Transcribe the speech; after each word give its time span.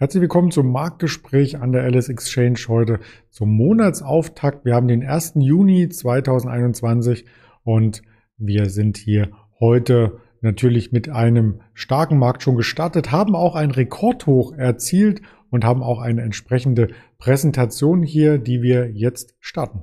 Herzlich 0.00 0.20
willkommen 0.20 0.52
zum 0.52 0.70
Marktgespräch 0.70 1.58
an 1.58 1.72
der 1.72 1.82
Alice 1.82 2.08
Exchange 2.08 2.60
heute 2.68 3.00
zum 3.30 3.50
Monatsauftakt. 3.50 4.64
Wir 4.64 4.76
haben 4.76 4.86
den 4.86 5.04
1. 5.04 5.32
Juni 5.40 5.88
2021 5.88 7.24
und 7.64 8.02
wir 8.36 8.70
sind 8.70 8.96
hier 8.96 9.32
heute 9.58 10.20
natürlich 10.40 10.92
mit 10.92 11.08
einem 11.08 11.62
starken 11.74 12.16
Markt 12.16 12.44
schon 12.44 12.54
gestartet, 12.54 13.10
haben 13.10 13.34
auch 13.34 13.56
ein 13.56 13.72
Rekordhoch 13.72 14.52
erzielt 14.52 15.20
und 15.50 15.64
haben 15.64 15.82
auch 15.82 15.98
eine 15.98 16.22
entsprechende 16.22 16.90
Präsentation 17.18 18.04
hier, 18.04 18.38
die 18.38 18.62
wir 18.62 18.92
jetzt 18.92 19.34
starten. 19.40 19.82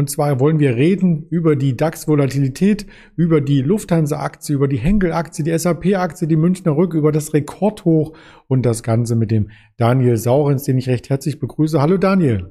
Und 0.00 0.08
zwar 0.08 0.40
wollen 0.40 0.58
wir 0.58 0.76
reden 0.76 1.26
über 1.28 1.56
die 1.56 1.76
DAX-Volatilität, 1.76 2.86
über 3.16 3.42
die 3.42 3.60
Lufthansa-Aktie, 3.60 4.54
über 4.54 4.66
die 4.66 4.78
Henkel-Aktie, 4.78 5.44
die 5.44 5.58
SAP-Aktie, 5.58 6.26
die 6.26 6.36
Münchner 6.36 6.74
Rück, 6.74 6.94
über 6.94 7.12
das 7.12 7.34
Rekordhoch 7.34 8.16
und 8.48 8.64
das 8.64 8.82
Ganze 8.82 9.14
mit 9.14 9.30
dem 9.30 9.50
Daniel 9.76 10.16
Saurens, 10.16 10.62
den 10.62 10.78
ich 10.78 10.88
recht 10.88 11.10
herzlich 11.10 11.38
begrüße. 11.38 11.82
Hallo 11.82 11.98
Daniel. 11.98 12.50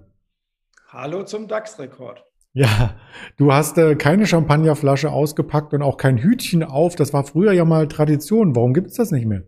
Hallo 0.89 1.23
zum 1.23 1.47
DAX-Rekord. 1.47 2.23
Ja, 2.53 2.99
du 3.37 3.51
hast 3.51 3.79
äh, 3.79 3.95
keine 3.95 4.27
Champagnerflasche 4.27 5.11
ausgepackt 5.11 5.73
und 5.73 5.81
auch 5.81 5.97
kein 5.97 6.19
Hütchen 6.19 6.61
auf. 6.61 6.95
Das 6.95 7.13
war 7.13 7.23
früher 7.23 7.53
ja 7.53 7.65
mal 7.65 7.87
Tradition. 7.87 8.55
Warum 8.55 8.75
gibt 8.75 8.89
es 8.89 8.93
das 8.93 9.09
nicht 9.09 9.25
mehr? 9.25 9.45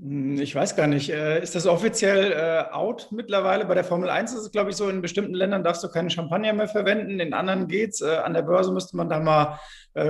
Hm, 0.00 0.40
ich 0.40 0.54
weiß 0.54 0.76
gar 0.76 0.86
nicht. 0.86 1.10
Äh, 1.10 1.42
ist 1.42 1.54
das 1.54 1.66
offiziell 1.66 2.32
äh, 2.32 2.72
out 2.72 3.08
mittlerweile? 3.10 3.66
Bei 3.66 3.74
der 3.74 3.84
Formel 3.84 4.08
1 4.08 4.32
ist 4.32 4.40
es, 4.40 4.52
glaube 4.52 4.70
ich, 4.70 4.76
so, 4.76 4.88
in 4.88 5.02
bestimmten 5.02 5.34
Ländern 5.34 5.62
darfst 5.62 5.84
du 5.84 5.88
keine 5.88 6.10
Champagner 6.10 6.52
mehr 6.52 6.68
verwenden, 6.68 7.20
in 7.20 7.34
anderen 7.34 7.68
geht's. 7.68 8.00
Äh, 8.00 8.16
an 8.16 8.34
der 8.34 8.42
Börse 8.42 8.72
müsste 8.72 8.96
man 8.96 9.08
da 9.08 9.20
mal 9.20 9.58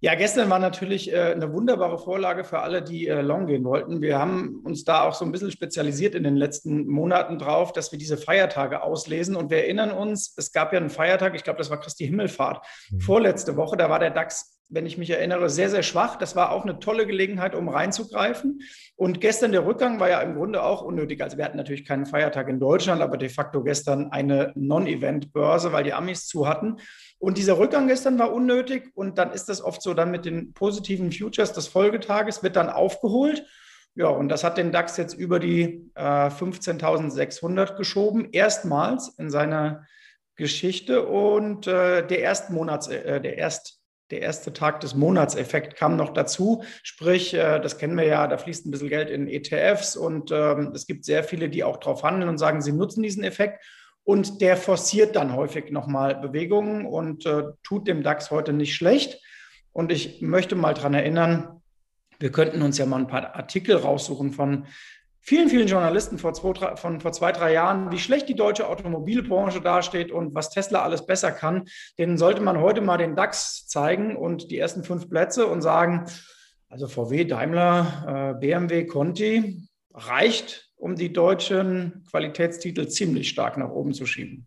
Ja, 0.00 0.14
gestern 0.14 0.48
war 0.48 0.60
natürlich 0.60 1.12
äh, 1.12 1.32
eine 1.32 1.52
wunderbare 1.52 1.98
Vorlage 1.98 2.44
für 2.44 2.60
alle, 2.60 2.82
die 2.82 3.08
äh, 3.08 3.20
long 3.20 3.46
gehen 3.46 3.64
wollten. 3.64 4.00
Wir 4.00 4.18
haben 4.18 4.60
uns 4.64 4.84
da 4.84 5.02
auch 5.02 5.14
so 5.14 5.24
ein 5.24 5.32
bisschen 5.32 5.50
spezialisiert 5.50 6.14
in 6.14 6.22
den 6.22 6.36
letzten 6.36 6.86
Monaten 6.86 7.38
drauf, 7.38 7.72
dass 7.72 7.90
wir 7.90 7.98
diese 7.98 8.16
Feiertage 8.16 8.82
auslesen. 8.82 9.34
Und 9.34 9.50
wir 9.50 9.58
erinnern 9.58 9.90
uns, 9.90 10.34
es 10.36 10.52
gab 10.52 10.72
ja 10.72 10.78
einen 10.78 10.90
Feiertag, 10.90 11.34
ich 11.34 11.42
glaube, 11.42 11.58
das 11.58 11.70
war 11.70 11.80
Christi 11.80 12.06
Himmelfahrt, 12.06 12.64
mhm. 12.90 13.00
vorletzte 13.00 13.56
Woche, 13.56 13.76
da 13.76 13.90
war 13.90 13.98
der 13.98 14.10
DAX 14.10 14.58
wenn 14.70 14.86
ich 14.86 14.98
mich 14.98 15.10
erinnere, 15.10 15.48
sehr, 15.48 15.70
sehr 15.70 15.82
schwach. 15.82 16.16
Das 16.16 16.36
war 16.36 16.52
auch 16.52 16.64
eine 16.64 16.78
tolle 16.78 17.06
Gelegenheit, 17.06 17.54
um 17.54 17.68
reinzugreifen. 17.68 18.60
Und 18.96 19.20
gestern 19.20 19.52
der 19.52 19.64
Rückgang 19.64 19.98
war 19.98 20.10
ja 20.10 20.20
im 20.20 20.34
Grunde 20.34 20.62
auch 20.62 20.82
unnötig. 20.82 21.22
Also 21.22 21.38
wir 21.38 21.44
hatten 21.44 21.56
natürlich 21.56 21.86
keinen 21.86 22.04
Feiertag 22.04 22.48
in 22.48 22.60
Deutschland, 22.60 23.00
aber 23.00 23.16
de 23.16 23.30
facto 23.30 23.62
gestern 23.62 24.12
eine 24.12 24.52
Non-Event-Börse, 24.56 25.72
weil 25.72 25.84
die 25.84 25.94
Amis 25.94 26.26
zu 26.26 26.46
hatten. 26.46 26.76
Und 27.18 27.36
dieser 27.36 27.58
Rückgang 27.58 27.88
gestern 27.88 28.18
war 28.18 28.32
unnötig. 28.32 28.90
Und 28.94 29.18
dann 29.18 29.32
ist 29.32 29.48
das 29.48 29.62
oft 29.62 29.82
so, 29.82 29.94
dann 29.94 30.10
mit 30.10 30.24
den 30.24 30.52
positiven 30.52 31.10
Futures 31.12 31.52
des 31.52 31.66
Folgetages 31.66 32.42
wird 32.42 32.56
dann 32.56 32.70
aufgeholt. 32.70 33.44
Ja, 33.94 34.08
und 34.08 34.28
das 34.28 34.44
hat 34.44 34.58
den 34.58 34.70
DAX 34.70 34.96
jetzt 34.96 35.14
über 35.14 35.40
die 35.40 35.90
äh, 35.96 36.28
15.600 36.28 37.76
geschoben, 37.76 38.28
erstmals 38.30 39.08
in 39.18 39.30
seiner 39.30 39.86
Geschichte 40.36 41.04
und 41.04 41.66
äh, 41.66 42.06
der 42.06 42.22
ersten 42.22 42.54
Monats, 42.54 42.86
äh, 42.86 43.20
der 43.20 43.36
erst 43.36 43.78
der 44.10 44.22
erste 44.22 44.52
Tag 44.52 44.80
des 44.80 44.94
Monatseffekt 44.94 45.76
kam 45.76 45.96
noch 45.96 46.14
dazu. 46.14 46.64
Sprich, 46.82 47.34
äh, 47.34 47.60
das 47.60 47.78
kennen 47.78 47.96
wir 47.96 48.04
ja, 48.04 48.26
da 48.26 48.38
fließt 48.38 48.66
ein 48.66 48.70
bisschen 48.70 48.88
Geld 48.88 49.10
in 49.10 49.28
ETFs 49.28 49.96
und 49.96 50.30
ähm, 50.32 50.72
es 50.74 50.86
gibt 50.86 51.04
sehr 51.04 51.24
viele, 51.24 51.48
die 51.48 51.64
auch 51.64 51.76
drauf 51.76 52.02
handeln 52.02 52.28
und 52.28 52.38
sagen, 52.38 52.62
sie 52.62 52.72
nutzen 52.72 53.02
diesen 53.02 53.24
Effekt. 53.24 53.62
Und 54.08 54.40
der 54.40 54.56
forciert 54.56 55.16
dann 55.16 55.36
häufig 55.36 55.70
nochmal 55.70 56.14
Bewegungen 56.14 56.86
und 56.86 57.26
äh, 57.26 57.42
tut 57.62 57.86
dem 57.86 58.02
DAX 58.02 58.30
heute 58.30 58.54
nicht 58.54 58.74
schlecht. 58.74 59.20
Und 59.70 59.92
ich 59.92 60.22
möchte 60.22 60.54
mal 60.54 60.72
daran 60.72 60.94
erinnern, 60.94 61.60
wir 62.18 62.32
könnten 62.32 62.62
uns 62.62 62.78
ja 62.78 62.86
mal 62.86 63.00
ein 63.00 63.06
paar 63.06 63.36
Artikel 63.36 63.76
raussuchen 63.76 64.32
von 64.32 64.64
vielen, 65.20 65.50
vielen 65.50 65.68
Journalisten 65.68 66.16
vor 66.16 66.32
zwei, 66.32 66.76
von 66.76 67.02
vor 67.02 67.12
zwei, 67.12 67.32
drei 67.32 67.52
Jahren, 67.52 67.92
wie 67.92 67.98
schlecht 67.98 68.30
die 68.30 68.34
deutsche 68.34 68.66
Automobilbranche 68.66 69.60
dasteht 69.60 70.10
und 70.10 70.34
was 70.34 70.48
Tesla 70.48 70.84
alles 70.84 71.04
besser 71.04 71.30
kann, 71.30 71.68
denen 71.98 72.16
sollte 72.16 72.40
man 72.40 72.58
heute 72.62 72.80
mal 72.80 72.96
den 72.96 73.14
DAX 73.14 73.66
zeigen 73.66 74.16
und 74.16 74.50
die 74.50 74.58
ersten 74.58 74.84
fünf 74.84 75.10
Plätze 75.10 75.46
und 75.46 75.60
sagen, 75.60 76.06
also 76.70 76.88
VW, 76.88 77.26
Daimler, 77.26 78.32
äh, 78.36 78.40
BMW, 78.40 78.86
Conti 78.86 79.68
reicht, 79.92 80.67
um 80.78 80.94
die 80.94 81.12
deutschen 81.12 82.04
Qualitätstitel 82.10 82.86
ziemlich 82.88 83.28
stark 83.28 83.58
nach 83.58 83.70
oben 83.70 83.92
zu 83.92 84.06
schieben. 84.06 84.46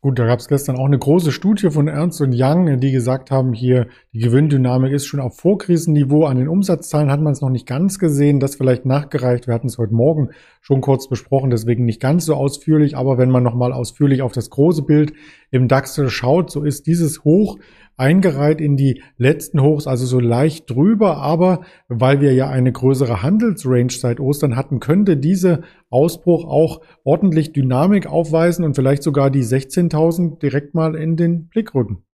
Gut, 0.00 0.16
da 0.16 0.26
gab 0.26 0.38
es 0.38 0.46
gestern 0.46 0.76
auch 0.76 0.84
eine 0.84 0.98
große 0.98 1.32
Studie 1.32 1.70
von 1.70 1.88
Ernst 1.88 2.20
und 2.20 2.32
Young, 2.32 2.78
die 2.78 2.92
gesagt 2.92 3.32
haben, 3.32 3.52
hier 3.52 3.88
die 4.12 4.20
Gewinndynamik 4.20 4.92
ist 4.92 5.06
schon 5.06 5.18
auf 5.18 5.36
Vorkrisenniveau. 5.40 6.24
An 6.24 6.36
den 6.36 6.46
Umsatzzahlen 6.46 7.10
hat 7.10 7.20
man 7.20 7.32
es 7.32 7.40
noch 7.40 7.50
nicht 7.50 7.66
ganz 7.66 7.98
gesehen, 7.98 8.38
das 8.38 8.54
vielleicht 8.54 8.86
nachgereicht. 8.86 9.48
Wir 9.48 9.54
hatten 9.54 9.66
es 9.66 9.76
heute 9.76 9.94
Morgen 9.94 10.30
schon 10.60 10.82
kurz 10.82 11.08
besprochen, 11.08 11.50
deswegen 11.50 11.84
nicht 11.84 12.00
ganz 12.00 12.26
so 12.26 12.36
ausführlich. 12.36 12.96
Aber 12.96 13.18
wenn 13.18 13.30
man 13.30 13.42
nochmal 13.42 13.72
ausführlich 13.72 14.22
auf 14.22 14.30
das 14.30 14.50
große 14.50 14.82
Bild 14.82 15.14
im 15.50 15.66
DAX 15.66 16.00
schaut, 16.12 16.52
so 16.52 16.62
ist 16.62 16.86
dieses 16.86 17.24
Hoch 17.24 17.58
eingereiht 17.98 18.60
in 18.60 18.76
die 18.76 19.02
letzten 19.16 19.60
Hochs, 19.60 19.86
also 19.86 20.06
so 20.06 20.20
leicht 20.20 20.70
drüber. 20.70 21.18
Aber 21.18 21.60
weil 21.88 22.20
wir 22.20 22.32
ja 22.32 22.48
eine 22.48 22.72
größere 22.72 23.22
Handelsrange 23.22 23.90
seit 23.90 24.20
Ostern 24.20 24.56
hatten, 24.56 24.80
könnte 24.80 25.16
diese 25.16 25.62
Ausbruch 25.90 26.44
auch 26.44 26.80
ordentlich 27.04 27.52
Dynamik 27.52 28.06
aufweisen 28.06 28.64
und 28.64 28.74
vielleicht 28.74 29.02
sogar 29.02 29.30
die 29.30 29.44
16.000 29.44 30.38
direkt 30.38 30.74
mal 30.74 30.94
in 30.94 31.16
den 31.16 31.48
Blick 31.48 31.74
rücken. 31.74 32.04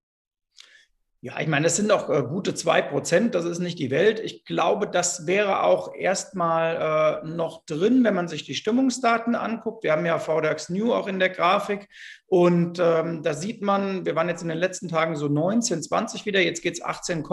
Ja, 1.24 1.40
ich 1.40 1.48
meine, 1.48 1.64
das 1.64 1.76
sind 1.76 1.90
doch 1.90 2.10
äh, 2.10 2.22
gute 2.22 2.54
zwei 2.54 2.82
Prozent, 2.82 3.34
das 3.34 3.46
ist 3.46 3.58
nicht 3.58 3.78
die 3.78 3.90
Welt. 3.90 4.20
Ich 4.20 4.44
glaube, 4.44 4.86
das 4.86 5.26
wäre 5.26 5.62
auch 5.62 5.94
erstmal 5.94 7.22
äh, 7.24 7.26
noch 7.26 7.64
drin, 7.64 8.04
wenn 8.04 8.12
man 8.12 8.28
sich 8.28 8.44
die 8.44 8.54
Stimmungsdaten 8.54 9.34
anguckt. 9.34 9.84
Wir 9.84 9.92
haben 9.92 10.04
ja 10.04 10.18
VDAX 10.18 10.68
New 10.68 10.92
auch 10.92 11.06
in 11.06 11.18
der 11.18 11.30
Grafik 11.30 11.88
und 12.26 12.78
ähm, 12.78 13.22
da 13.22 13.32
sieht 13.32 13.62
man, 13.62 14.04
wir 14.04 14.14
waren 14.16 14.28
jetzt 14.28 14.42
in 14.42 14.50
den 14.50 14.58
letzten 14.58 14.88
Tagen 14.88 15.16
so 15.16 15.28
19, 15.28 15.82
20 15.82 16.26
wieder, 16.26 16.40
jetzt 16.40 16.60
geht 16.60 16.74
es 16.74 16.84
18, 16.84 17.24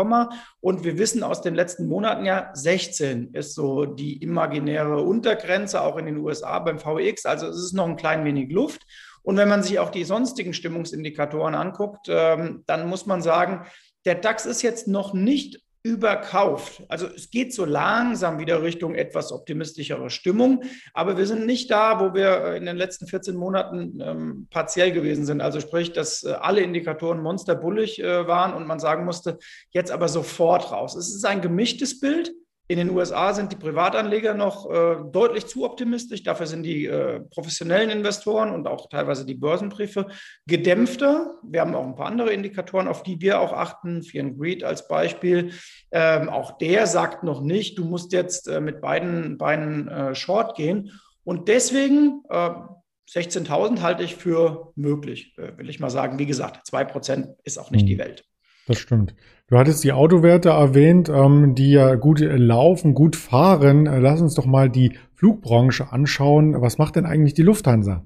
und 0.62 0.85
wir 0.85 0.97
wissen 0.97 1.22
aus 1.22 1.41
den 1.41 1.53
letzten 1.53 1.88
Monaten 1.88 2.24
ja, 2.24 2.50
16 2.53 3.34
ist 3.34 3.56
so 3.56 3.85
die 3.85 4.24
imaginäre 4.24 5.01
Untergrenze, 5.01 5.81
auch 5.81 5.97
in 5.97 6.06
den 6.06 6.16
USA 6.19 6.59
beim 6.59 6.80
VX. 6.80 7.25
Also 7.25 7.47
es 7.47 7.57
ist 7.57 7.74
noch 7.74 7.90
ein 7.90 7.97
klein 7.97 8.24
wenig 8.24 8.53
Luft. 8.53 8.83
Und 9.23 9.38
wenn 9.38 9.50
man 9.50 9.63
sich 9.63 9.79
auch 9.79 9.89
die 9.89 10.03
sonstigen 10.03 10.53
Stimmungsindikatoren 10.53 11.56
anguckt, 11.56 12.07
ähm, 12.09 12.63
dann 12.65 12.88
muss 12.88 13.06
man 13.06 13.21
sagen, 13.21 13.65
der 14.06 14.15
DAX 14.15 14.45
ist 14.45 14.62
jetzt 14.62 14.88
noch 14.88 15.13
nicht 15.13 15.62
überkauft. 15.83 16.83
Also 16.89 17.07
es 17.07 17.31
geht 17.31 17.53
so 17.53 17.65
langsam 17.65 18.38
wieder 18.38 18.62
Richtung 18.62 18.94
etwas 18.94 19.31
optimistischere 19.31 20.12
Stimmung, 20.12 20.63
aber 20.94 21.18
wir 21.18 21.25
sind 21.25 21.47
nicht 21.47 21.71
da, 21.71 22.00
wo 22.00 22.13
wir 22.13 22.45
äh, 22.45 22.57
in 22.57 22.65
den 22.65 22.77
letzten 22.77 23.07
14 23.07 23.35
Monaten 23.35 24.00
ähm, 24.00 24.47
partiell 24.51 24.91
gewesen 24.91 25.25
sind. 25.25 25.41
Also 25.41 25.59
sprich, 25.59 25.91
dass 25.91 26.23
äh, 26.23 26.33
alle 26.33 26.62
Indikatoren 26.62 27.21
monsterbullig 27.21 28.00
äh, 28.00 28.27
waren 28.27 28.53
und 28.53 28.68
man 28.68 28.79
sagen 28.79 29.06
musste, 29.06 29.39
jetzt 29.71 29.91
aber 29.91 30.07
sofort 30.07 30.71
raus. 30.71 30.95
Es 30.95 31.15
ist 31.15 31.25
ein 31.25 31.41
gemischtes 31.41 32.00
Bild. 32.00 32.31
In 32.71 32.77
den 32.77 32.89
USA 32.91 33.33
sind 33.33 33.51
die 33.51 33.57
Privatanleger 33.57 34.33
noch 34.33 34.71
äh, 34.71 34.95
deutlich 35.12 35.45
zu 35.45 35.65
optimistisch. 35.65 36.23
Dafür 36.23 36.47
sind 36.47 36.63
die 36.63 36.85
äh, 36.85 37.19
professionellen 37.19 37.89
Investoren 37.89 38.50
und 38.50 38.65
auch 38.65 38.88
teilweise 38.88 39.25
die 39.25 39.33
Börsenbriefe 39.33 40.07
gedämpfter. 40.47 41.35
Wir 41.44 41.59
haben 41.59 41.75
auch 41.75 41.85
ein 41.85 41.97
paar 41.97 42.06
andere 42.06 42.31
Indikatoren, 42.31 42.88
auf 42.88 43.03
die 43.03 43.19
wir 43.19 43.41
auch 43.41 43.51
achten. 43.51 44.03
Fear 44.03 44.23
and 44.23 44.39
Greed 44.39 44.63
als 44.63 44.88
Beispiel. 44.88 45.51
Ähm, 45.91 46.29
auch 46.29 46.57
der 46.59 46.88
sagt 46.88 47.25
noch 47.25 47.41
nicht, 47.41 47.77
du 47.77 47.83
musst 47.83 48.13
jetzt 48.13 48.47
äh, 48.47 48.62
mit 48.62 48.79
beiden 48.79 49.38
Beinen 49.38 49.89
äh, 49.89 50.15
short 50.15 50.56
gehen. 50.56 50.94
Und 51.25 51.50
deswegen 51.50 52.23
16.000 52.29 53.75
äh, 53.75 53.81
halte 53.81 54.03
ich 54.03 54.15
für 54.15 54.71
möglich, 54.77 55.33
äh, 55.38 55.57
will 55.57 55.69
ich 55.69 55.81
mal 55.81 55.89
sagen. 55.89 56.19
Wie 56.19 56.25
gesagt, 56.25 56.65
2% 56.71 57.35
ist 57.44 57.57
auch 57.57 57.69
nicht 57.69 57.83
mhm. 57.83 57.88
die 57.88 57.97
Welt. 57.97 58.23
Das 58.71 58.79
stimmt. 58.79 59.13
Du 59.47 59.57
hattest 59.57 59.83
die 59.83 59.91
Autowerte 59.91 60.50
erwähnt, 60.50 61.09
ähm, 61.09 61.56
die 61.56 61.71
ja 61.71 61.95
gut 61.95 62.21
laufen, 62.21 62.94
gut 62.94 63.18
fahren. 63.18 63.83
Lass 63.83 64.21
uns 64.21 64.33
doch 64.33 64.45
mal 64.45 64.69
die 64.69 64.97
Flugbranche 65.15 65.91
anschauen. 65.91 66.62
Was 66.62 66.77
macht 66.77 66.95
denn 66.95 67.06
eigentlich 67.06 67.33
die 67.33 67.41
Lufthansa? 67.41 68.06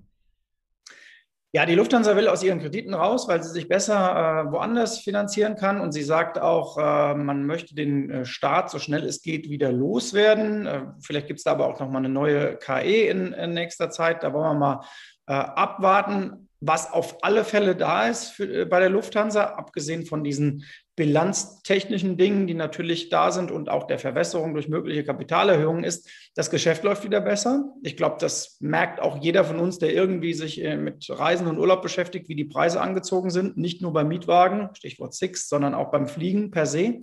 Ja, 1.53 1.67
die 1.67 1.75
Lufthansa 1.75 2.15
will 2.15 2.27
aus 2.27 2.41
ihren 2.41 2.59
Krediten 2.59 2.95
raus, 2.95 3.27
weil 3.27 3.43
sie 3.43 3.51
sich 3.51 3.67
besser 3.67 4.47
äh, 4.47 4.51
woanders 4.51 4.97
finanzieren 4.97 5.55
kann. 5.55 5.79
Und 5.79 5.91
sie 5.91 6.01
sagt 6.01 6.41
auch, 6.41 6.79
äh, 6.79 7.13
man 7.13 7.45
möchte 7.45 7.75
den 7.75 8.09
äh, 8.09 8.25
Staat 8.25 8.71
so 8.71 8.79
schnell 8.79 9.05
es 9.05 9.21
geht 9.21 9.47
wieder 9.47 9.71
loswerden. 9.71 10.65
Äh, 10.65 10.81
vielleicht 10.99 11.27
gibt 11.27 11.37
es 11.37 11.43
da 11.43 11.51
aber 11.51 11.67
auch 11.67 11.79
nochmal 11.79 12.03
eine 12.03 12.09
neue 12.09 12.57
KE 12.57 13.07
in, 13.07 13.33
in, 13.33 13.53
nächster 13.53 13.91
Zeit. 13.91 14.23
Da 14.23 14.33
wollen 14.33 14.45
wir 14.45 14.53
mal 14.55 14.81
äh, 15.27 15.33
abwarten. 15.33 16.44
Was 16.61 16.91
auf 16.91 17.17
alle 17.23 17.43
Fälle 17.43 17.75
da 17.75 18.07
ist 18.07 18.29
für, 18.29 18.61
äh, 18.61 18.65
bei 18.65 18.79
der 18.79 18.89
Lufthansa, 18.89 19.43
abgesehen 19.43 20.05
von 20.05 20.23
diesen 20.23 20.65
bilanztechnischen 20.95 22.17
Dingen, 22.17 22.47
die 22.47 22.53
natürlich 22.53 23.09
da 23.09 23.31
sind 23.31 23.51
und 23.51 23.69
auch 23.69 23.85
der 23.85 23.99
Verwässerung 23.99 24.53
durch 24.53 24.69
mögliche 24.69 25.03
Kapitalerhöhungen 25.03 25.83
ist, 25.83 26.09
das 26.35 26.49
Geschäft 26.49 26.83
läuft 26.83 27.03
wieder 27.03 27.19
besser. 27.19 27.65
Ich 27.83 27.97
glaube, 27.97 28.15
das 28.19 28.57
merkt 28.61 29.01
auch 29.01 29.21
jeder 29.21 29.43
von 29.43 29.59
uns, 29.59 29.77
der 29.77 29.93
irgendwie 29.93 30.33
sich 30.33 30.63
äh, 30.63 30.77
mit 30.77 31.05
Reisen 31.09 31.47
und 31.47 31.59
Urlaub 31.59 31.81
beschäftigt, 31.81 32.29
wie 32.29 32.35
die 32.35 32.45
Preise 32.45 32.79
angezogen 32.79 33.29
sind. 33.29 33.57
Nicht 33.57 33.81
nur 33.81 33.91
beim 33.91 34.07
Mietwagen, 34.07 34.69
Stichwort 34.73 35.13
Six, 35.13 35.49
sondern 35.49 35.73
auch 35.73 35.91
beim 35.91 36.07
Fliegen 36.07 36.51
per 36.51 36.65
se. 36.65 37.01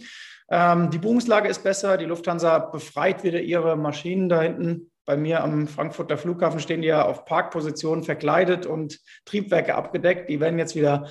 Ähm, 0.51 0.91
die 0.91 0.99
Buchungslage 0.99 1.49
ist 1.49 1.63
besser. 1.63 1.99
Die 1.99 2.07
Lufthansa 2.07 2.59
befreit 2.59 3.25
wieder 3.25 3.41
ihre 3.41 3.77
Maschinen 3.77 4.29
da 4.29 4.41
hinten 4.41 4.92
bei 5.05 5.17
mir 5.17 5.43
am 5.43 5.67
Frankfurter 5.67 6.17
Flughafen 6.17 6.61
stehen 6.61 6.83
die 6.83 6.89
ja 6.89 7.05
auf 7.05 7.25
Parkpositionen 7.25 8.05
verkleidet 8.05 8.67
und 8.67 9.01
Triebwerke 9.25 9.75
abgedeckt. 9.75 10.29
Die 10.31 10.41
werden 10.41 10.59
jetzt 10.59 10.77
wieder 10.77 11.09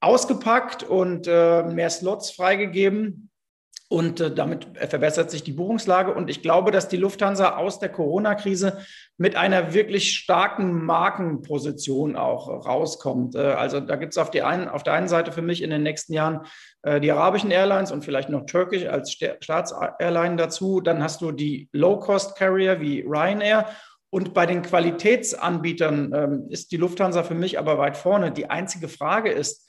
ausgepackt 0.00 0.82
und 0.82 1.26
äh, 1.26 1.62
mehr 1.64 1.90
Slots 1.90 2.30
freigegeben. 2.30 3.30
Und 3.92 4.22
äh, 4.22 4.34
damit 4.34 4.68
verbessert 4.88 5.30
sich 5.30 5.44
die 5.44 5.52
Buchungslage. 5.52 6.14
Und 6.14 6.30
ich 6.30 6.40
glaube, 6.40 6.70
dass 6.70 6.88
die 6.88 6.96
Lufthansa 6.96 7.56
aus 7.56 7.78
der 7.78 7.90
Corona-Krise 7.90 8.78
mit 9.18 9.36
einer 9.36 9.74
wirklich 9.74 10.16
starken 10.16 10.82
Markenposition 10.82 12.16
auch 12.16 12.48
rauskommt. 12.48 13.34
Äh, 13.34 13.40
also 13.40 13.80
da 13.80 13.96
gibt 13.96 14.12
es 14.12 14.16
auf, 14.16 14.28
auf 14.28 14.82
der 14.82 14.94
einen 14.94 15.08
Seite 15.08 15.30
für 15.30 15.42
mich 15.42 15.62
in 15.62 15.68
den 15.68 15.82
nächsten 15.82 16.14
Jahren 16.14 16.46
äh, 16.84 17.00
die 17.00 17.12
arabischen 17.12 17.50
Airlines 17.50 17.92
und 17.92 18.02
vielleicht 18.02 18.30
noch 18.30 18.46
Turkish 18.46 18.86
als 18.86 19.12
Staatsairline 19.12 20.36
dazu. 20.36 20.80
Dann 20.80 21.02
hast 21.02 21.20
du 21.20 21.30
die 21.30 21.68
Low-Cost-Carrier 21.72 22.80
wie 22.80 23.02
Ryanair. 23.02 23.66
Und 24.08 24.32
bei 24.32 24.46
den 24.46 24.62
Qualitätsanbietern 24.62 26.12
ähm, 26.14 26.46
ist 26.48 26.72
die 26.72 26.78
Lufthansa 26.78 27.24
für 27.24 27.34
mich 27.34 27.58
aber 27.58 27.76
weit 27.76 27.98
vorne. 27.98 28.32
Die 28.32 28.48
einzige 28.48 28.88
Frage 28.88 29.30
ist, 29.30 29.68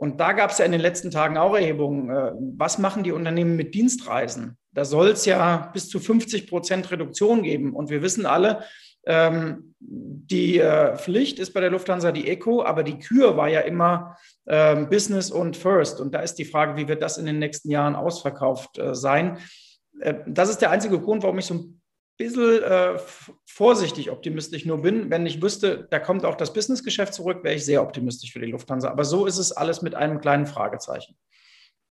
und 0.00 0.18
da 0.18 0.32
gab 0.32 0.50
es 0.50 0.56
ja 0.56 0.64
in 0.64 0.72
den 0.72 0.80
letzten 0.80 1.10
Tagen 1.10 1.36
auch 1.36 1.54
Erhebungen. 1.54 2.08
Äh, 2.08 2.32
was 2.56 2.78
machen 2.78 3.02
die 3.02 3.12
Unternehmen 3.12 3.54
mit 3.54 3.74
Dienstreisen? 3.74 4.56
Da 4.72 4.86
soll 4.86 5.08
es 5.08 5.26
ja 5.26 5.70
bis 5.74 5.90
zu 5.90 6.00
50 6.00 6.48
Prozent 6.48 6.90
Reduktion 6.90 7.42
geben. 7.42 7.74
Und 7.74 7.90
wir 7.90 8.00
wissen 8.00 8.24
alle, 8.24 8.64
ähm, 9.04 9.74
die 9.78 10.58
äh, 10.58 10.96
Pflicht 10.96 11.38
ist 11.38 11.52
bei 11.52 11.60
der 11.60 11.68
Lufthansa 11.68 12.12
die 12.12 12.28
Eco, 12.28 12.62
aber 12.62 12.82
die 12.82 12.98
Kür 12.98 13.36
war 13.36 13.50
ja 13.50 13.60
immer 13.60 14.16
ähm, 14.46 14.88
Business 14.88 15.30
und 15.30 15.58
First. 15.58 16.00
Und 16.00 16.14
da 16.14 16.20
ist 16.20 16.36
die 16.36 16.46
Frage, 16.46 16.78
wie 16.78 16.88
wird 16.88 17.02
das 17.02 17.18
in 17.18 17.26
den 17.26 17.38
nächsten 17.38 17.70
Jahren 17.70 17.94
ausverkauft 17.94 18.78
äh, 18.78 18.94
sein? 18.94 19.38
das 20.26 20.48
ist 20.48 20.62
der 20.62 20.70
einzige 20.70 20.98
Grund, 20.98 21.22
warum 21.24 21.38
ich 21.38 21.44
so 21.44 21.52
ein 21.52 21.79
bisschen 22.20 22.62
äh, 22.62 22.98
vorsichtig 23.46 24.10
optimistisch 24.10 24.66
nur 24.66 24.82
bin. 24.82 25.10
Wenn 25.10 25.26
ich 25.26 25.42
wüsste, 25.42 25.88
da 25.90 25.98
kommt 25.98 26.24
auch 26.24 26.34
das 26.34 26.52
Businessgeschäft 26.52 27.14
zurück, 27.14 27.42
wäre 27.42 27.54
ich 27.54 27.64
sehr 27.64 27.82
optimistisch 27.82 28.32
für 28.32 28.40
die 28.40 28.50
Lufthansa. 28.50 28.90
Aber 28.90 29.04
so 29.04 29.26
ist 29.26 29.38
es 29.38 29.52
alles 29.52 29.82
mit 29.82 29.94
einem 29.94 30.20
kleinen 30.20 30.46
Fragezeichen. 30.46 31.16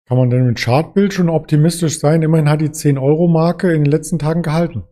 Kann 0.08 0.18
man 0.18 0.30
denn 0.30 0.46
mit 0.46 0.58
Chartbild 0.58 1.14
schon 1.14 1.30
optimistisch 1.30 1.98
sein? 1.98 2.22
Immerhin 2.22 2.48
hat 2.48 2.60
die 2.60 2.68
10-Euro-Marke 2.68 3.72
in 3.72 3.84
den 3.84 3.90
letzten 3.90 4.18
Tagen 4.18 4.42
gehalten. 4.42 4.84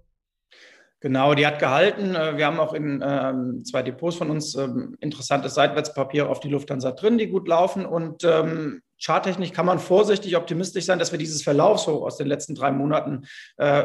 Genau, 1.05 1.35
die 1.35 1.47
hat 1.47 1.59
gehalten. 1.59 2.15
Äh, 2.15 2.39
wir 2.39 2.47
haben 2.47 2.59
auch 2.59 2.73
in 2.73 3.05
ähm, 3.06 3.62
zwei 3.62 3.83
Depots 3.83 4.17
von 4.17 4.31
uns 4.31 4.55
ähm, 4.55 4.97
interessantes 5.01 5.53
Seitwärtspapier 5.53 6.31
auf 6.31 6.41
die 6.41 6.49
Lufthansa 6.49 6.93
drin, 6.93 7.19
die 7.19 7.27
gut 7.27 7.47
laufen. 7.47 7.85
Und 7.85 8.25
ähm, 8.25 8.81
charttechnisch 8.99 9.53
kann 9.53 9.67
man 9.67 9.81
vorsichtig 9.81 10.35
optimistisch 10.35 10.87
sein, 10.87 10.99
dass 10.99 11.12
wir 11.12 11.19
dieses 11.19 11.43
Verlaufshoch 11.43 12.01
aus 12.01 12.17
den 12.17 12.27
letzten 12.27 12.55
drei 12.55 12.73
Monaten 12.73 13.27
äh, 13.59 13.85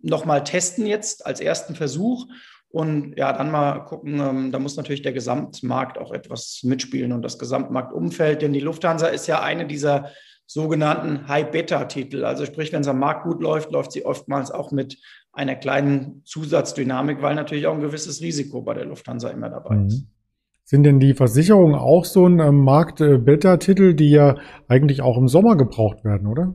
nochmal 0.00 0.42
testen 0.42 0.86
jetzt 0.86 1.26
als 1.26 1.40
ersten 1.40 1.74
Versuch. 1.74 2.28
Und 2.70 3.14
ja, 3.18 3.34
dann 3.34 3.50
mal 3.50 3.80
gucken, 3.80 4.18
ähm, 4.18 4.50
da 4.50 4.58
muss 4.58 4.78
natürlich 4.78 5.02
der 5.02 5.12
Gesamtmarkt 5.12 5.98
auch 5.98 6.12
etwas 6.12 6.60
mitspielen 6.62 7.12
und 7.12 7.20
das 7.20 7.38
Gesamtmarktumfeld, 7.38 8.40
denn 8.40 8.54
die 8.54 8.60
Lufthansa 8.60 9.08
ist 9.08 9.26
ja 9.26 9.42
eine 9.42 9.66
dieser 9.66 10.12
sogenannten 10.46 11.28
High-Beta-Titel. 11.28 12.24
Also 12.24 12.44
sprich, 12.46 12.72
wenn 12.72 12.82
es 12.82 12.88
am 12.88 12.98
Markt 12.98 13.24
gut 13.24 13.42
läuft, 13.42 13.70
läuft 13.70 13.92
sie 13.92 14.04
oftmals 14.04 14.50
auch 14.50 14.72
mit 14.72 14.98
einer 15.34 15.56
kleinen 15.56 16.22
Zusatzdynamik, 16.24 17.22
weil 17.22 17.34
natürlich 17.34 17.66
auch 17.66 17.74
ein 17.74 17.80
gewisses 17.80 18.20
Risiko 18.20 18.62
bei 18.62 18.74
der 18.74 18.84
Lufthansa 18.84 19.28
immer 19.28 19.50
dabei 19.50 19.76
ist. 19.86 20.02
Mhm. 20.02 20.08
Sind 20.66 20.82
denn 20.84 20.98
die 20.98 21.12
Versicherungen 21.12 21.74
auch 21.74 22.06
so 22.06 22.26
ein 22.26 22.40
ähm, 22.40 22.64
Markt-Beta-Titel, 22.64 23.94
die 23.94 24.10
ja 24.10 24.36
eigentlich 24.66 25.02
auch 25.02 25.18
im 25.18 25.28
Sommer 25.28 25.56
gebraucht 25.56 26.04
werden, 26.04 26.26
oder? 26.26 26.54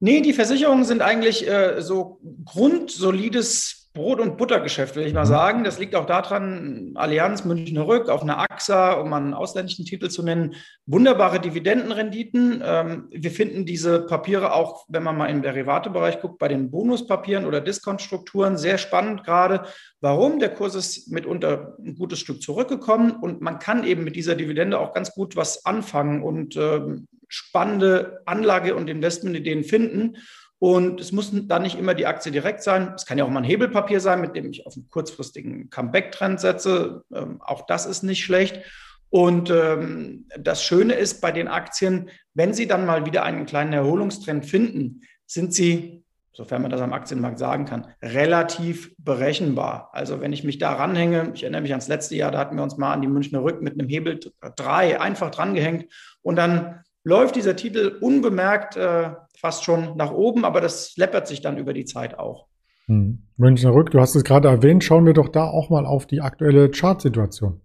Nee, 0.00 0.22
die 0.22 0.32
Versicherungen 0.32 0.84
sind 0.84 1.02
eigentlich 1.02 1.46
äh, 1.46 1.82
so 1.82 2.18
grundsolides 2.44 3.79
Brot- 3.92 4.20
und 4.20 4.36
Buttergeschäft, 4.36 4.94
will 4.94 5.06
ich 5.06 5.14
mal 5.14 5.24
mhm. 5.24 5.28
sagen. 5.28 5.64
Das 5.64 5.80
liegt 5.80 5.96
auch 5.96 6.06
daran, 6.06 6.92
Allianz, 6.94 7.44
Münchner 7.44 7.88
Rück, 7.88 8.08
auf 8.08 8.22
einer 8.22 8.38
AXA, 8.38 8.92
um 8.92 9.12
einen 9.12 9.34
ausländischen 9.34 9.84
Titel 9.84 10.08
zu 10.08 10.22
nennen, 10.22 10.54
wunderbare 10.86 11.40
Dividendenrenditen. 11.40 12.62
Ähm, 12.64 13.08
wir 13.10 13.32
finden 13.32 13.66
diese 13.66 14.06
Papiere 14.06 14.52
auch, 14.52 14.84
wenn 14.88 15.02
man 15.02 15.16
mal 15.16 15.26
im 15.26 15.42
Derivatebereich 15.42 16.20
guckt, 16.20 16.38
bei 16.38 16.46
den 16.46 16.70
Bonuspapieren 16.70 17.46
oder 17.46 17.60
Diskontstrukturen 17.60 18.56
sehr 18.56 18.78
spannend 18.78 19.24
gerade. 19.24 19.64
Warum? 20.00 20.38
Der 20.38 20.54
Kurs 20.54 20.76
ist 20.76 21.10
mitunter 21.10 21.76
ein 21.84 21.96
gutes 21.96 22.20
Stück 22.20 22.42
zurückgekommen 22.42 23.10
und 23.10 23.40
man 23.40 23.58
kann 23.58 23.82
eben 23.84 24.04
mit 24.04 24.14
dieser 24.14 24.36
Dividende 24.36 24.78
auch 24.78 24.94
ganz 24.94 25.12
gut 25.12 25.34
was 25.34 25.66
anfangen 25.66 26.22
und 26.22 26.56
ähm, 26.56 27.08
spannende 27.26 28.22
Anlage- 28.26 28.76
und 28.76 28.88
Investmentideen 28.88 29.64
finden. 29.64 30.16
Und 30.60 31.00
es 31.00 31.10
muss 31.10 31.30
dann 31.32 31.62
nicht 31.62 31.78
immer 31.78 31.94
die 31.94 32.06
Aktie 32.06 32.30
direkt 32.30 32.62
sein. 32.62 32.92
Es 32.94 33.06
kann 33.06 33.16
ja 33.16 33.24
auch 33.24 33.30
mal 33.30 33.40
ein 33.40 33.44
Hebelpapier 33.44 33.98
sein, 33.98 34.20
mit 34.20 34.36
dem 34.36 34.50
ich 34.50 34.66
auf 34.66 34.76
einen 34.76 34.90
kurzfristigen 34.90 35.70
Comeback-Trend 35.70 36.38
setze. 36.38 37.02
Ähm, 37.14 37.40
auch 37.40 37.64
das 37.66 37.86
ist 37.86 38.02
nicht 38.02 38.22
schlecht. 38.22 38.60
Und 39.08 39.50
ähm, 39.50 40.28
das 40.38 40.62
Schöne 40.62 40.92
ist 40.92 41.22
bei 41.22 41.32
den 41.32 41.48
Aktien, 41.48 42.10
wenn 42.34 42.52
sie 42.52 42.66
dann 42.66 42.84
mal 42.84 43.06
wieder 43.06 43.24
einen 43.24 43.46
kleinen 43.46 43.72
Erholungstrend 43.72 44.44
finden, 44.44 45.00
sind 45.26 45.54
sie, 45.54 46.04
sofern 46.34 46.60
man 46.60 46.70
das 46.70 46.82
am 46.82 46.92
Aktienmarkt 46.92 47.38
sagen 47.38 47.64
kann, 47.64 47.86
relativ 48.02 48.94
berechenbar. 48.98 49.88
Also 49.94 50.20
wenn 50.20 50.34
ich 50.34 50.44
mich 50.44 50.58
da 50.58 50.74
ranhänge, 50.74 51.32
ich 51.34 51.42
erinnere 51.42 51.62
mich 51.62 51.72
ans 51.72 51.88
letzte 51.88 52.16
Jahr, 52.16 52.32
da 52.32 52.38
hatten 52.38 52.56
wir 52.56 52.62
uns 52.62 52.76
mal 52.76 52.92
an 52.92 53.00
die 53.00 53.08
Münchner 53.08 53.42
Rück 53.42 53.62
mit 53.62 53.80
einem 53.80 53.88
Hebel 53.88 54.20
3 54.56 55.00
einfach 55.00 55.30
drangehängt 55.30 55.86
und 56.20 56.36
dann 56.36 56.84
läuft 57.02 57.36
dieser 57.36 57.56
Titel 57.56 57.96
unbemerkt 58.00 58.76
äh, 58.76 59.12
fast 59.40 59.64
schon 59.64 59.96
nach 59.96 60.12
oben, 60.12 60.44
aber 60.44 60.60
das 60.60 60.96
läppert 60.96 61.26
sich 61.26 61.40
dann 61.40 61.58
über 61.58 61.72
die 61.72 61.84
Zeit 61.84 62.18
auch. 62.18 62.46
Hm. 62.86 63.26
Münchner 63.36 63.74
Rück, 63.74 63.90
du 63.90 64.00
hast 64.00 64.14
es 64.14 64.24
gerade 64.24 64.48
erwähnt, 64.48 64.84
schauen 64.84 65.06
wir 65.06 65.14
doch 65.14 65.28
da 65.28 65.44
auch 65.44 65.70
mal 65.70 65.86
auf 65.86 66.06
die 66.06 66.20
aktuelle 66.20 66.70
Chartsituation. 66.70 67.60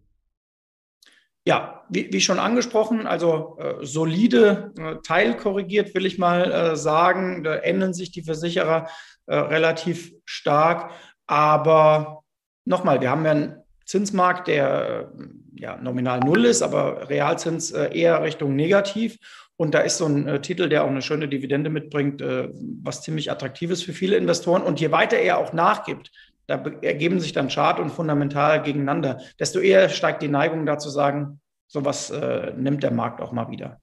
Ja, 1.47 1.83
wie, 1.89 2.11
wie, 2.11 2.21
schon 2.21 2.39
angesprochen, 2.39 3.05
also 3.05 3.57
äh, 3.59 3.85
solide, 3.85 4.73
äh, 4.79 4.95
teilkorrigiert 5.03 5.93
will 5.93 6.07
ich 6.07 6.17
mal 6.17 6.51
äh, 6.51 6.75
sagen. 6.75 7.43
Da 7.43 7.55
ändern 7.55 7.93
sich 7.93 8.11
die 8.11 8.23
Versicherer 8.23 8.87
äh, 9.27 9.35
relativ 9.35 10.11
stark. 10.25 10.91
Aber 11.27 12.23
nochmal, 12.65 13.01
wir 13.01 13.11
haben 13.11 13.25
ja 13.25 13.31
einen 13.31 13.55
Zinsmarkt, 13.85 14.47
der 14.47 15.11
äh, 15.19 15.61
ja 15.61 15.77
nominal 15.77 16.19
null 16.19 16.45
ist, 16.45 16.63
aber 16.63 17.09
Realzins 17.09 17.71
äh, 17.71 17.95
eher 17.95 18.23
Richtung 18.23 18.55
negativ. 18.55 19.17
Und 19.57 19.73
da 19.73 19.79
ist 19.79 19.97
so 19.97 20.05
ein 20.05 20.27
äh, 20.27 20.41
Titel, 20.41 20.67
der 20.67 20.83
auch 20.83 20.89
eine 20.89 21.01
schöne 21.01 21.27
Dividende 21.27 21.69
mitbringt, 21.69 22.21
äh, 22.21 22.49
was 22.83 23.01
ziemlich 23.01 23.31
attraktiv 23.31 23.71
ist 23.71 23.83
für 23.83 23.93
viele 23.93 24.17
Investoren. 24.17 24.63
Und 24.63 24.79
je 24.81 24.91
weiter 24.91 25.17
er 25.17 25.37
auch 25.37 25.53
nachgibt, 25.53 26.11
da 26.47 26.55
ergeben 26.81 27.19
sich 27.19 27.33
dann 27.33 27.47
Chart 27.47 27.79
und 27.79 27.89
fundamental 27.89 28.61
gegeneinander, 28.61 29.19
desto 29.39 29.59
eher 29.59 29.89
steigt 29.89 30.21
die 30.21 30.27
Neigung 30.27 30.65
dazu 30.65 30.89
sagen, 30.89 31.39
sowas 31.67 32.11
äh, 32.11 32.53
nimmt 32.55 32.83
der 32.83 32.91
Markt 32.91 33.21
auch 33.21 33.31
mal 33.31 33.49
wieder. 33.49 33.79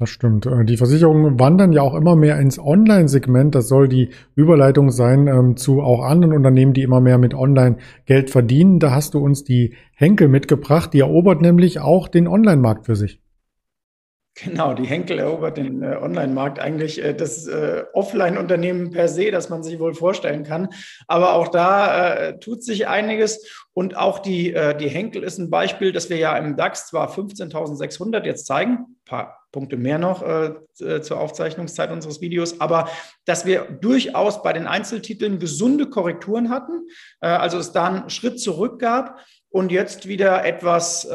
Das 0.00 0.10
stimmt. 0.10 0.46
Äh, 0.46 0.64
die 0.64 0.76
Versicherungen 0.76 1.40
wandern 1.40 1.72
ja 1.72 1.82
auch 1.82 1.94
immer 1.94 2.14
mehr 2.14 2.38
ins 2.38 2.58
Online-Segment. 2.58 3.54
Das 3.54 3.68
soll 3.68 3.88
die 3.88 4.10
Überleitung 4.36 4.90
sein 4.92 5.26
ähm, 5.26 5.56
zu 5.56 5.82
auch 5.82 6.02
anderen 6.02 6.34
Unternehmen, 6.34 6.72
die 6.72 6.82
immer 6.82 7.00
mehr 7.00 7.18
mit 7.18 7.34
Online 7.34 7.78
Geld 8.06 8.30
verdienen. 8.30 8.78
Da 8.78 8.92
hast 8.92 9.14
du 9.14 9.18
uns 9.18 9.42
die 9.42 9.74
Henkel 9.94 10.28
mitgebracht. 10.28 10.94
Die 10.94 11.00
erobert 11.00 11.42
nämlich 11.42 11.80
auch 11.80 12.06
den 12.06 12.28
Online-Markt 12.28 12.86
für 12.86 12.94
sich. 12.94 13.20
Genau, 14.44 14.74
die 14.74 14.84
Henkel 14.84 15.18
erobert 15.18 15.56
den 15.56 15.82
äh, 15.82 15.96
Online-Markt 15.96 16.60
eigentlich 16.60 17.02
äh, 17.02 17.14
das 17.14 17.46
äh, 17.46 17.84
Offline-Unternehmen 17.92 18.90
per 18.90 19.08
se, 19.08 19.30
das 19.30 19.48
man 19.48 19.62
sich 19.62 19.80
wohl 19.80 19.94
vorstellen 19.94 20.44
kann. 20.44 20.68
Aber 21.08 21.34
auch 21.34 21.48
da 21.48 22.14
äh, 22.14 22.38
tut 22.38 22.62
sich 22.62 22.86
einiges. 22.86 23.46
Und 23.72 23.96
auch 23.96 24.20
die, 24.20 24.52
äh, 24.52 24.76
die 24.76 24.88
Henkel 24.88 25.24
ist 25.24 25.38
ein 25.38 25.50
Beispiel, 25.50 25.92
dass 25.92 26.08
wir 26.08 26.18
ja 26.18 26.36
im 26.36 26.56
DAX 26.56 26.88
zwar 26.88 27.10
15.600 27.10 28.24
jetzt 28.24 28.46
zeigen, 28.46 28.96
paar 29.04 29.40
Punkte 29.50 29.76
mehr 29.76 29.98
noch 29.98 30.22
äh, 30.22 31.00
zur 31.00 31.18
Aufzeichnungszeit 31.18 31.90
unseres 31.90 32.20
Videos, 32.20 32.60
aber 32.60 32.88
dass 33.24 33.46
wir 33.46 33.62
durchaus 33.80 34.42
bei 34.42 34.52
den 34.52 34.66
Einzeltiteln 34.66 35.38
gesunde 35.38 35.88
Korrekturen 35.88 36.50
hatten, 36.50 36.86
also 37.20 37.56
es 37.56 37.72
da 37.72 37.86
einen 37.86 38.10
Schritt 38.10 38.38
zurück 38.38 38.78
gab 38.78 39.18
und 39.48 39.72
jetzt 39.72 40.06
wieder 40.06 40.44
etwas 40.44 41.08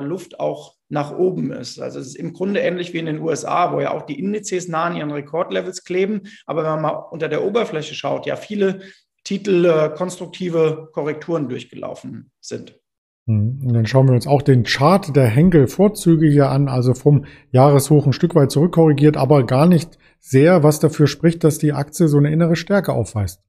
Luft 0.00 0.38
auch 0.38 0.76
nach 0.92 1.16
oben 1.16 1.52
ist. 1.52 1.80
Also 1.80 1.98
es 1.98 2.08
ist 2.08 2.16
im 2.16 2.34
Grunde 2.34 2.60
ähnlich 2.60 2.92
wie 2.92 2.98
in 2.98 3.06
den 3.06 3.20
USA, 3.20 3.72
wo 3.72 3.80
ja 3.80 3.92
auch 3.92 4.02
die 4.02 4.20
Indizes 4.20 4.68
nah 4.68 4.84
an 4.84 4.96
ihren 4.96 5.10
Rekordlevels 5.10 5.84
kleben. 5.84 6.24
Aber 6.44 6.64
wenn 6.64 6.72
man 6.72 6.82
mal 6.82 6.90
unter 7.10 7.30
der 7.30 7.44
Oberfläche 7.44 7.94
schaut, 7.94 8.26
ja 8.26 8.36
viele 8.36 8.80
Titel 9.24 9.64
äh, 9.64 9.88
konstruktive 9.96 10.90
Korrekturen 10.92 11.48
durchgelaufen 11.48 12.30
sind. 12.40 12.78
Hm, 13.26 13.62
und 13.64 13.72
dann 13.72 13.86
schauen 13.86 14.06
wir 14.06 14.14
uns 14.14 14.26
auch 14.26 14.42
den 14.42 14.64
Chart 14.64 15.16
der 15.16 15.24
Henkel-Vorzüge 15.24 16.28
hier 16.28 16.50
an, 16.50 16.68
also 16.68 16.92
vom 16.92 17.24
Jahreshoch 17.52 18.04
ein 18.04 18.12
Stück 18.12 18.34
weit 18.34 18.50
zurückkorrigiert, 18.50 19.16
aber 19.16 19.46
gar 19.46 19.66
nicht 19.66 19.96
sehr, 20.20 20.62
was 20.62 20.78
dafür 20.78 21.06
spricht, 21.06 21.42
dass 21.42 21.56
die 21.56 21.72
Aktie 21.72 22.06
so 22.06 22.18
eine 22.18 22.30
innere 22.30 22.56
Stärke 22.56 22.92
aufweist. 22.92 23.40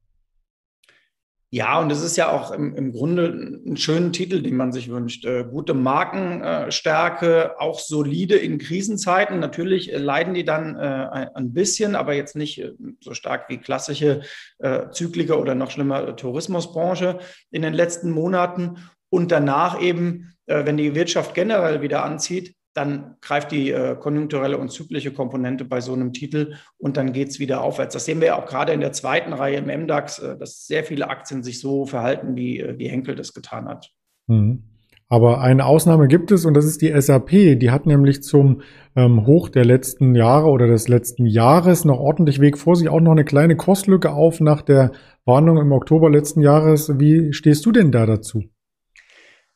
Ja, 1.53 1.79
und 1.79 1.91
es 1.91 2.01
ist 2.01 2.17
ja 2.17 2.31
auch 2.31 2.50
im, 2.50 2.75
im 2.75 2.91
Grunde 2.91 3.27
ein 3.27 3.77
schöner 3.77 4.12
Titel, 4.12 4.41
den 4.41 4.55
man 4.55 4.72
sich 4.72 4.89
wünscht. 4.89 5.24
Äh, 5.24 5.43
gute 5.43 5.75
Markenstärke, 5.75 7.62
auch 7.62 7.77
solide 7.77 8.38
in 8.38 8.57
Krisenzeiten. 8.57 9.39
Natürlich 9.39 9.93
äh, 9.93 10.00
leiden 10.00 10.33
die 10.33 10.45
dann 10.45 10.75
äh, 10.75 11.27
ein 11.36 11.53
bisschen, 11.53 11.95
aber 11.95 12.15
jetzt 12.15 12.36
nicht 12.36 12.60
äh, 12.60 12.72
so 13.01 13.13
stark 13.13 13.50
wie 13.50 13.60
klassische 13.60 14.22
äh, 14.57 14.89
Zykliker 14.89 15.39
oder 15.39 15.53
noch 15.53 15.69
schlimmer 15.69 16.07
äh, 16.07 16.15
Tourismusbranche 16.15 17.19
in 17.51 17.62
den 17.62 17.75
letzten 17.75 18.10
Monaten. 18.10 18.79
Und 19.12 19.31
danach 19.31 19.79
eben, 19.79 20.33
wenn 20.48 20.77
die 20.77 20.95
Wirtschaft 20.95 21.36
generell 21.36 21.83
wieder 21.83 22.03
anzieht, 22.03 22.55
dann 22.74 23.15
greift 23.22 23.51
die 23.51 23.72
äh, 23.72 23.96
konjunkturelle 23.96 24.58
und 24.58 24.70
zyklische 24.70 25.13
Komponente 25.13 25.63
bei 25.65 25.80
so 25.80 25.94
einem 25.94 26.12
Titel 26.12 26.56
und 26.77 26.98
dann 26.98 27.13
geht 27.13 27.30
es 27.30 27.39
wieder 27.39 27.62
aufwärts. 27.62 27.94
Das 27.94 28.06
sehen 28.06 28.20
wir 28.20 28.27
ja 28.27 28.42
auch 28.42 28.48
gerade 28.48 28.74
in 28.74 28.80
der 28.80 28.92
zweiten 28.92 29.34
Reihe 29.34 29.58
im 29.58 29.84
MDAX, 29.84 30.20
äh, 30.20 30.38
dass 30.38 30.65
sehr 30.65 30.84
viele 30.84 31.10
Aktien 31.10 31.44
sich 31.44 31.60
so 31.60 31.86
verhalten, 31.86 32.36
wie, 32.36 32.60
äh, 32.60 32.77
wie 32.77 32.88
Henkel 32.88 33.15
das 33.15 33.34
getan 33.34 33.68
hat. 33.68 33.92
Mhm. 34.27 34.63
Aber 35.10 35.42
eine 35.42 35.65
Ausnahme 35.65 36.08
gibt 36.08 36.32
es 36.32 36.44
und 36.44 36.56
das 36.56 36.65
ist 36.65 36.82
die 36.82 37.00
SAP. 37.00 37.60
Die 37.60 37.70
hat 37.70 37.86
nämlich 37.86 38.24
zum 38.24 38.62
ähm, 38.96 39.27
Hoch 39.27 39.50
der 39.50 39.63
letzten 39.63 40.15
Jahre 40.15 40.48
oder 40.48 40.65
des 40.65 40.88
letzten 40.88 41.27
Jahres 41.27 41.86
noch 41.86 42.00
ordentlich 42.00 42.39
Weg 42.39 42.58
vor 42.58 42.75
sich, 42.75 42.89
auch 42.89 43.00
noch 43.00 43.12
eine 43.12 43.25
kleine 43.25 43.56
Kostlücke 43.56 44.12
auf 44.12 44.39
nach 44.39 44.63
der 44.63 44.92
Warnung 45.25 45.58
im 45.58 45.72
Oktober 45.72 46.10
letzten 46.10 46.42
Jahres. 46.42 46.98
Wie 46.98 47.32
stehst 47.34 47.63
du 47.68 47.72
denn 47.72 47.92
da 47.92 48.08
dazu? 48.08 48.44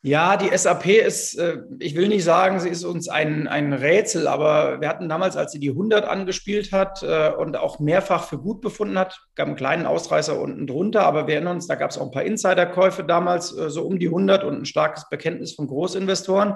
Ja, 0.08 0.38
die 0.38 0.58
SAP 0.58 0.86
ist, 0.86 1.38
äh, 1.38 1.58
ich 1.80 1.94
will 1.94 2.08
nicht 2.08 2.24
sagen, 2.24 2.62
sie 2.62 2.70
ist 2.70 2.86
uns 2.86 3.10
ein, 3.10 3.50
ein 3.50 3.74
Rätsel, 3.74 4.30
aber 4.30 4.80
wir 4.80 4.88
hatten 4.88 5.10
damals, 5.10 5.36
als 5.36 5.52
sie 5.52 5.60
die 5.60 5.72
100 5.72 6.06
angespielt 6.06 6.72
hat 6.72 7.04
äh, 7.04 7.30
und 7.32 7.58
auch 7.58 7.80
mehrfach 7.80 8.24
für 8.24 8.38
gut 8.38 8.62
befunden 8.62 8.98
hat, 8.98 9.20
gab 9.36 9.48
einen 9.48 9.58
kleinen 9.58 9.86
Ausreißer 9.86 10.40
unten 10.40 10.66
drunter, 10.66 11.04
aber 11.04 11.28
wir 11.28 11.36
erinnern 11.36 11.58
uns, 11.58 11.68
da 11.68 11.76
gab 11.76 11.92
es 11.92 11.98
auch 11.98 12.06
ein 12.06 12.12
paar 12.12 12.24
Insiderkäufe 12.24 13.04
damals, 13.04 13.54
äh, 13.58 13.70
so 13.70 13.86
um 13.86 14.00
die 14.00 14.08
100 14.08 14.46
und 14.46 14.62
ein 14.62 14.66
starkes 14.66 15.10
Bekenntnis 15.10 15.56
von 15.56 15.68
Großinvestoren. 15.68 16.56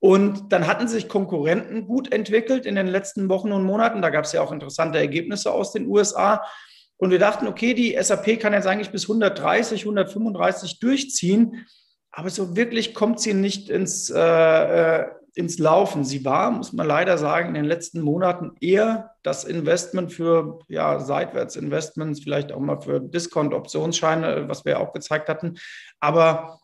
Und 0.00 0.52
dann 0.52 0.66
hatten 0.66 0.88
sich 0.88 1.08
Konkurrenten 1.08 1.86
gut 1.86 2.12
entwickelt 2.12 2.66
in 2.66 2.74
den 2.74 2.88
letzten 2.88 3.28
Wochen 3.28 3.52
und 3.52 3.62
Monaten. 3.62 4.02
Da 4.02 4.10
gab 4.10 4.24
es 4.24 4.32
ja 4.32 4.42
auch 4.42 4.50
interessante 4.50 4.98
Ergebnisse 4.98 5.52
aus 5.52 5.72
den 5.72 5.86
USA. 5.86 6.44
Und 6.96 7.12
wir 7.12 7.20
dachten, 7.20 7.46
okay, 7.46 7.74
die 7.74 7.96
SAP 8.00 8.40
kann 8.40 8.54
jetzt 8.54 8.66
eigentlich 8.66 8.90
bis 8.90 9.04
130, 9.04 9.82
135 9.82 10.80
durchziehen. 10.80 11.64
Aber 12.10 12.30
so 12.30 12.56
wirklich 12.56 12.94
kommt 12.94 13.20
sie 13.20 13.34
nicht 13.34 13.68
ins, 13.68 14.10
äh, 14.10 14.18
äh, 14.18 15.06
ins 15.34 15.58
Laufen. 15.58 16.04
Sie 16.04 16.24
war, 16.24 16.50
muss 16.50 16.72
man 16.72 16.86
leider 16.86 17.16
sagen, 17.16 17.48
in 17.48 17.54
den 17.54 17.64
letzten 17.64 18.00
Monaten 18.00 18.56
eher 18.60 19.14
das 19.22 19.44
Investment 19.44 20.12
für 20.12 20.58
ja, 20.68 20.98
Seitwärtsinvestments, 20.98 22.20
vielleicht 22.20 22.50
auch 22.50 22.58
mal 22.58 22.80
für 22.80 23.00
Discount-Optionsscheine, 23.00 24.48
was 24.48 24.64
wir 24.64 24.80
auch 24.80 24.92
gezeigt 24.92 25.28
hatten. 25.28 25.58
Aber 26.00 26.58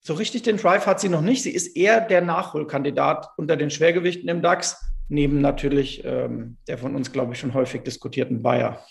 so 0.00 0.14
richtig 0.14 0.42
den 0.42 0.58
Drive 0.58 0.86
hat 0.86 1.00
sie 1.00 1.08
noch 1.08 1.22
nicht. 1.22 1.42
Sie 1.42 1.50
ist 1.50 1.76
eher 1.76 2.00
der 2.00 2.20
Nachholkandidat 2.20 3.30
unter 3.36 3.56
den 3.56 3.70
Schwergewichten 3.70 4.28
im 4.28 4.42
DAX, 4.42 4.80
neben 5.08 5.40
natürlich 5.40 6.04
ähm, 6.04 6.58
der 6.68 6.78
von 6.78 6.94
uns, 6.94 7.10
glaube 7.10 7.32
ich, 7.32 7.40
schon 7.40 7.54
häufig 7.54 7.82
diskutierten 7.82 8.42
Bayer. 8.42 8.84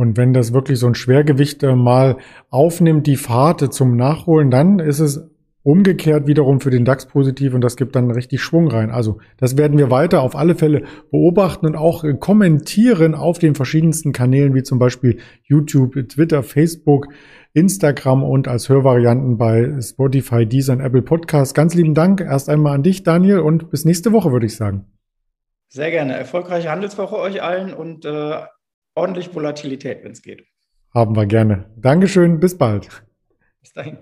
Und 0.00 0.16
wenn 0.16 0.32
das 0.32 0.54
wirklich 0.54 0.78
so 0.78 0.86
ein 0.86 0.94
Schwergewicht 0.94 1.62
äh, 1.62 1.74
mal 1.74 2.16
aufnimmt, 2.48 3.06
die 3.06 3.16
Fahrt 3.16 3.74
zum 3.74 3.96
Nachholen, 3.96 4.50
dann 4.50 4.78
ist 4.78 4.98
es 4.98 5.28
umgekehrt 5.62 6.26
wiederum 6.26 6.60
für 6.60 6.70
den 6.70 6.86
DAX 6.86 7.04
positiv 7.04 7.52
und 7.52 7.60
das 7.60 7.76
gibt 7.76 7.94
dann 7.94 8.10
richtig 8.10 8.40
Schwung 8.40 8.68
rein. 8.68 8.90
Also 8.90 9.18
das 9.36 9.58
werden 9.58 9.76
wir 9.76 9.90
weiter 9.90 10.22
auf 10.22 10.36
alle 10.36 10.54
Fälle 10.54 10.84
beobachten 11.10 11.66
und 11.66 11.76
auch 11.76 12.02
äh, 12.02 12.14
kommentieren 12.14 13.14
auf 13.14 13.38
den 13.38 13.54
verschiedensten 13.54 14.12
Kanälen 14.12 14.54
wie 14.54 14.62
zum 14.62 14.78
Beispiel 14.78 15.18
YouTube, 15.42 15.92
Twitter, 16.08 16.42
Facebook, 16.42 17.08
Instagram 17.52 18.22
und 18.24 18.48
als 18.48 18.70
Hörvarianten 18.70 19.36
bei 19.36 19.82
Spotify, 19.82 20.46
Deezer 20.46 20.72
und 20.72 20.80
Apple 20.80 21.02
Podcasts. 21.02 21.52
Ganz 21.52 21.74
lieben 21.74 21.92
Dank 21.92 22.22
erst 22.22 22.48
einmal 22.48 22.74
an 22.74 22.82
dich, 22.82 23.02
Daniel, 23.02 23.40
und 23.40 23.70
bis 23.70 23.84
nächste 23.84 24.12
Woche, 24.12 24.32
würde 24.32 24.46
ich 24.46 24.56
sagen. 24.56 24.86
Sehr 25.68 25.90
gerne. 25.90 26.16
Erfolgreiche 26.16 26.70
Handelswoche 26.70 27.18
euch 27.18 27.42
allen 27.42 27.74
und 27.74 28.06
äh, 28.06 28.36
ordentlich 29.00 29.34
Volatilität, 29.34 30.04
wenn 30.04 30.12
es 30.12 30.22
geht. 30.22 30.44
Haben 30.94 31.16
wir 31.16 31.26
gerne. 31.26 31.70
Dankeschön, 31.76 32.38
bis 32.40 32.56
bald. 32.56 32.88
Bis 33.60 33.72
dahin. 33.72 33.98